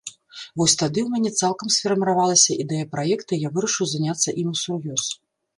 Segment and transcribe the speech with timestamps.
[0.59, 5.03] Вось тады ў мяне цалкам сфарміравалася ідэя праекта і я вырашыў заняцца ім усур'ёз.